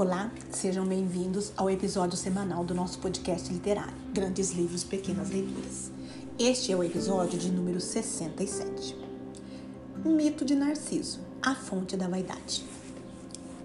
[0.00, 5.90] Olá, sejam bem-vindos ao episódio semanal do nosso podcast literário, Grandes Livros, Pequenas Leituras.
[6.38, 8.96] Este é o episódio de número 67.
[10.04, 12.64] Mito de Narciso, a fonte da vaidade.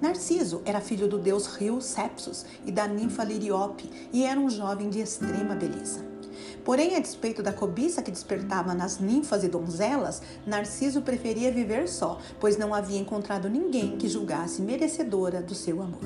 [0.00, 4.88] Narciso era filho do deus Rio Sepsus e da ninfa Liriope e era um jovem
[4.88, 6.11] de extrema beleza.
[6.64, 12.18] Porém, a despeito da cobiça que despertava nas ninfas e donzelas, Narciso preferia viver só,
[12.38, 16.00] pois não havia encontrado ninguém que julgasse merecedora do seu amor.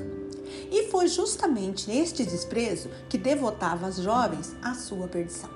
[0.71, 5.49] E foi justamente este desprezo que devotava as jovens à sua perdição.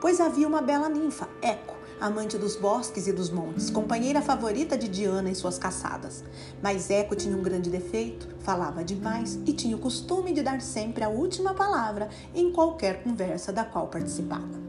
[0.00, 4.88] Pois havia uma bela ninfa, Eco, amante dos bosques e dos montes, companheira favorita de
[4.88, 6.24] Diana em suas caçadas.
[6.62, 11.04] Mas Eco tinha um grande defeito, falava demais e tinha o costume de dar sempre
[11.04, 14.68] a última palavra em qualquer conversa da qual participava.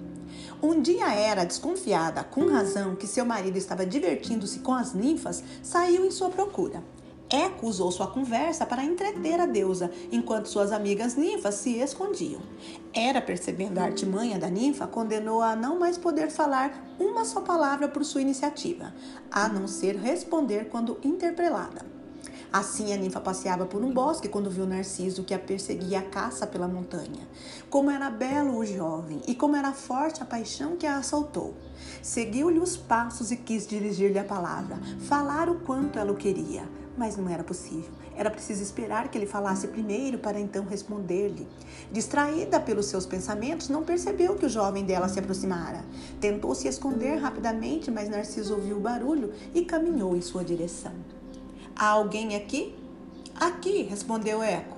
[0.61, 6.05] Um dia era desconfiada, com razão, que seu marido estava divertindo-se com as ninfas, saiu
[6.05, 6.83] em sua procura.
[7.31, 12.41] Eco usou sua conversa para entreter a deusa, enquanto suas amigas ninfas se escondiam.
[12.91, 17.87] Era percebendo a artimanha da ninfa, condenou-a a não mais poder falar uma só palavra
[17.87, 18.93] por sua iniciativa,
[19.31, 21.98] a não ser responder quando interpelada.
[22.51, 26.47] Assim, a ninfa passeava por um bosque quando viu Narciso, que a perseguia a caça
[26.47, 27.27] pela montanha.
[27.69, 31.53] Como era belo o jovem e como era forte a paixão que a assaltou.
[32.01, 36.63] Seguiu-lhe os passos e quis dirigir-lhe a palavra, falar o quanto ela o queria
[36.99, 37.89] mas não era possível.
[38.13, 41.47] Era preciso esperar que ele falasse primeiro para então responder-lhe.
[41.89, 45.85] Distraída pelos seus pensamentos, não percebeu que o jovem dela se aproximara.
[46.19, 50.91] Tentou se esconder rapidamente, mas Narciso ouviu o barulho e caminhou em sua direção.
[51.79, 52.75] Há alguém aqui?
[53.39, 54.75] Aqui, respondeu Eco.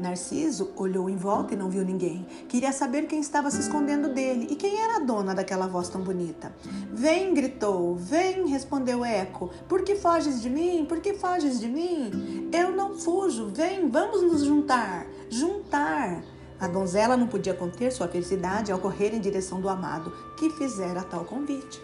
[0.00, 2.26] Narciso olhou em volta e não viu ninguém.
[2.48, 6.00] Queria saber quem estava se escondendo dele e quem era a dona daquela voz tão
[6.00, 6.52] bonita.
[6.92, 7.94] Vem, gritou.
[7.94, 9.48] Vem, respondeu Eco.
[9.68, 10.84] Por que foges de mim?
[10.88, 12.50] Por que foges de mim?
[12.52, 13.46] Eu não fujo.
[13.54, 15.06] Vem, vamos nos juntar.
[15.28, 16.20] Juntar.
[16.58, 21.04] A donzela não podia conter sua felicidade ao correr em direção do amado, que fizera
[21.04, 21.80] tal convite.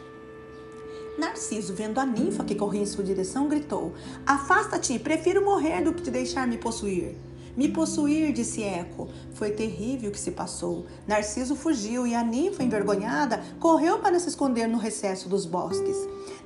[1.18, 3.94] Narciso, vendo a ninfa que corria em sua direção, gritou:
[4.26, 7.16] Afasta-te, prefiro morrer do que te deixar me possuir.
[7.56, 9.08] Me possuir, disse Eco.
[9.32, 10.84] Foi terrível o que se passou.
[11.08, 15.96] Narciso fugiu e a ninfa, envergonhada, correu para se esconder no recesso dos bosques.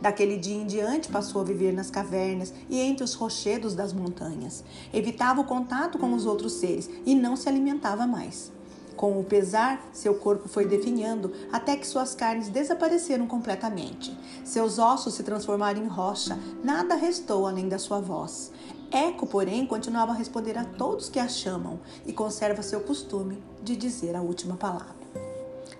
[0.01, 4.63] Daquele dia em diante passou a viver nas cavernas e entre os rochedos das montanhas.
[4.95, 8.53] Evitava o contato com os outros seres e não se alimentava mais.
[9.01, 14.15] Com o pesar, seu corpo foi definhando até que suas carnes desapareceram completamente.
[14.45, 18.53] Seus ossos se transformaram em rocha, nada restou além da sua voz.
[18.91, 23.75] Eco, porém, continuava a responder a todos que a chamam e conserva seu costume de
[23.75, 24.95] dizer a última palavra.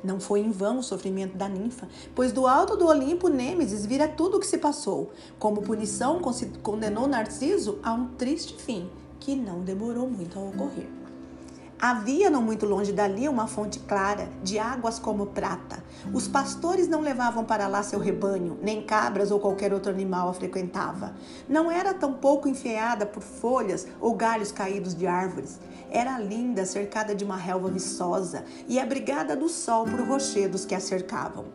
[0.03, 4.09] Não foi em vão o sofrimento da ninfa, pois do alto do Olimpo Nêmesis vira
[4.09, 5.11] tudo o que se passou.
[5.39, 6.23] Como punição,
[6.63, 8.89] condenou Narciso a um triste fim,
[9.19, 11.00] que não demorou muito a ocorrer.
[11.83, 15.83] Havia não muito longe dali uma fonte clara, de águas como prata.
[16.13, 20.35] Os pastores não levavam para lá seu rebanho, nem cabras ou qualquer outro animal a
[20.35, 21.15] frequentava.
[21.49, 25.59] Não era tão pouco enfeada por folhas ou galhos caídos de árvores.
[25.91, 30.81] Era linda, cercada de uma relva viçosa e abrigada do sol por rochedos que a
[30.81, 31.47] cercavam.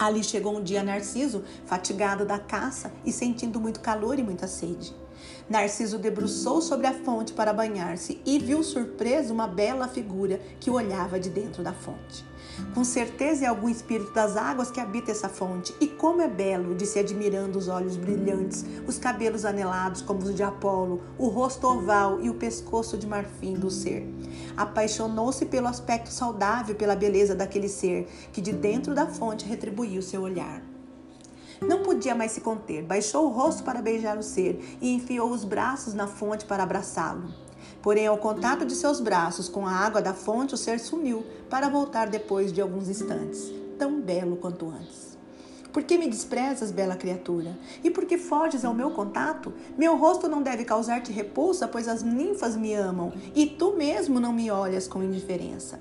[0.00, 5.03] Ali chegou um dia Narciso, fatigado da caça e sentindo muito calor e muita sede.
[5.48, 11.20] Narciso debruçou sobre a fonte para banhar-se e viu surpreso uma bela figura que olhava
[11.20, 12.24] de dentro da fonte.
[12.72, 15.74] Com certeza é algum espírito das águas que habita essa fonte.
[15.80, 20.42] E como é belo, disse admirando os olhos brilhantes, os cabelos anelados como os de
[20.42, 24.06] Apolo, o rosto oval e o pescoço de marfim do ser.
[24.56, 30.22] Apaixonou-se pelo aspecto saudável, pela beleza daquele ser, que de dentro da fonte retribuiu seu
[30.22, 30.73] olhar.
[31.60, 35.44] Não podia mais se conter, baixou o rosto para beijar o ser e enfiou os
[35.44, 37.28] braços na fonte para abraçá-lo.
[37.82, 41.68] Porém, ao contato de seus braços com a água da fonte, o ser sumiu para
[41.68, 45.14] voltar depois de alguns instantes, tão belo quanto antes.
[45.72, 47.58] Por que me desprezas, bela criatura?
[47.82, 49.52] E por que foges ao meu contato?
[49.76, 54.32] Meu rosto não deve causar-te repulsa, pois as ninfas me amam, e tu mesmo não
[54.32, 55.80] me olhas com indiferença.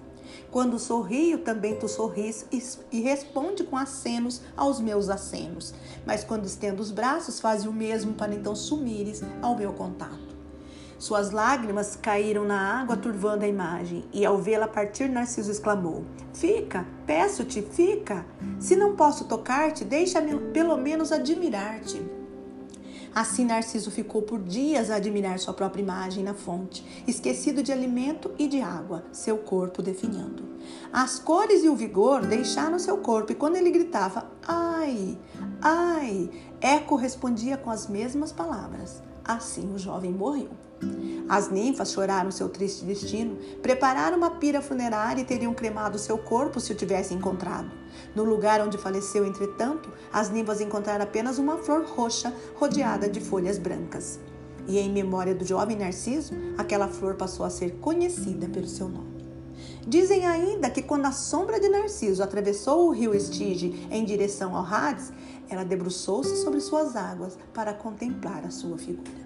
[0.52, 2.46] Quando sorrio, também tu sorris
[2.92, 5.74] e responde com acenos aos meus acenos.
[6.06, 10.34] Mas quando estendo os braços, faz o mesmo para então sumires ao meu contato.
[10.98, 16.86] Suas lágrimas caíram na água, turvando a imagem, e ao vê-la partir, Narciso exclamou: Fica,
[17.06, 18.26] peço-te, fica.
[18.58, 22.02] Se não posso tocar-te, deixa-me pelo menos admirar-te.
[23.16, 28.32] Assim, Narciso ficou por dias a admirar sua própria imagem na fonte, esquecido de alimento
[28.40, 30.44] e de água, seu corpo definhando.
[30.92, 35.18] As cores e o vigor deixaram seu corpo, e quando ele gritava, ai,
[35.62, 36.30] ai,
[36.60, 39.02] Eco respondia com as mesmas palavras.
[39.24, 40.50] Assim o jovem morreu.
[41.28, 46.60] As ninfas choraram seu triste destino, prepararam uma pira funerária e teriam cremado seu corpo
[46.60, 47.72] se o tivessem encontrado.
[48.16, 53.58] No lugar onde faleceu, entretanto, as ninfas encontraram apenas uma flor roxa rodeada de folhas
[53.58, 54.20] brancas.
[54.68, 59.14] E em memória do jovem Narciso, aquela flor passou a ser conhecida pelo seu nome.
[59.86, 64.66] Dizem ainda que quando a sombra de Narciso atravessou o rio Estige em direção ao
[64.66, 65.12] Hades,
[65.50, 69.23] ela debruçou-se sobre suas águas para contemplar a sua figura.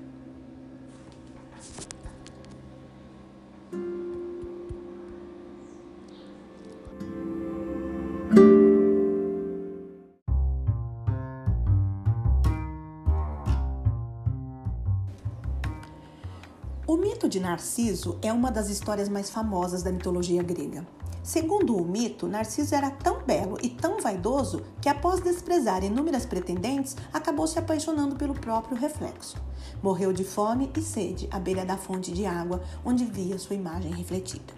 [16.87, 20.87] O mito de Narciso é uma das histórias mais famosas da mitologia grega.
[21.27, 26.95] Segundo o mito, Narciso era tão belo e tão vaidoso que, após desprezar inúmeras pretendentes,
[27.11, 29.35] acabou se apaixonando pelo próprio reflexo.
[29.83, 33.91] Morreu de fome e sede à beira da fonte de água, onde via sua imagem
[33.91, 34.53] refletida.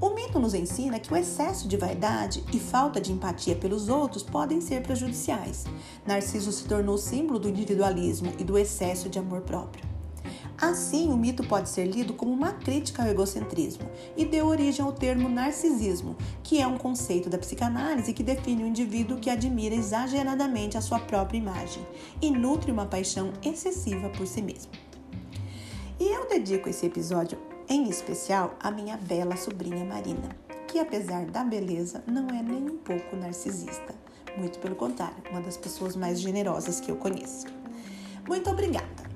[0.00, 4.24] O mito nos ensina que o excesso de vaidade e falta de empatia pelos outros
[4.24, 5.66] podem ser prejudiciais.
[6.04, 9.85] Narciso se tornou símbolo do individualismo e do excesso de amor próprio.
[10.58, 14.92] Assim, o mito pode ser lido como uma crítica ao egocentrismo e deu origem ao
[14.92, 20.78] termo narcisismo, que é um conceito da psicanálise que define o indivíduo que admira exageradamente
[20.78, 21.86] a sua própria imagem
[22.22, 24.72] e nutre uma paixão excessiva por si mesmo.
[26.00, 27.38] E eu dedico esse episódio
[27.68, 30.30] em especial à minha bela sobrinha Marina,
[30.66, 33.94] que apesar da beleza não é nem um pouco narcisista.
[34.38, 37.46] Muito pelo contrário, uma das pessoas mais generosas que eu conheço.
[38.26, 39.05] Muito obrigada!